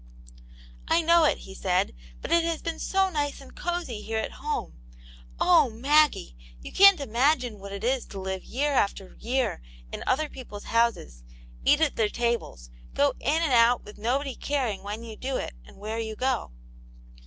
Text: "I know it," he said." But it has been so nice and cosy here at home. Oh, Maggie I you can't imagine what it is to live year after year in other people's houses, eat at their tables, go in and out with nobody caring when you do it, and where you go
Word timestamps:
"I 0.87 1.01
know 1.03 1.25
it," 1.25 1.37
he 1.45 1.53
said." 1.53 1.93
But 2.21 2.31
it 2.31 2.43
has 2.43 2.63
been 2.63 2.79
so 2.79 3.11
nice 3.11 3.39
and 3.39 3.55
cosy 3.55 4.01
here 4.01 4.17
at 4.17 4.31
home. 4.41 4.73
Oh, 5.39 5.69
Maggie 5.69 6.35
I 6.39 6.43
you 6.63 6.71
can't 6.71 6.99
imagine 6.99 7.59
what 7.59 7.71
it 7.71 7.83
is 7.83 8.07
to 8.07 8.19
live 8.19 8.43
year 8.43 8.71
after 8.71 9.15
year 9.19 9.61
in 9.93 10.03
other 10.07 10.27
people's 10.27 10.63
houses, 10.63 11.23
eat 11.65 11.81
at 11.81 11.97
their 11.97 12.09
tables, 12.09 12.71
go 12.95 13.11
in 13.19 13.43
and 13.43 13.53
out 13.53 13.83
with 13.85 13.99
nobody 13.99 14.33
caring 14.33 14.81
when 14.81 15.03
you 15.03 15.15
do 15.15 15.35
it, 15.37 15.53
and 15.67 15.77
where 15.77 15.99
you 15.99 16.15
go 16.15 16.49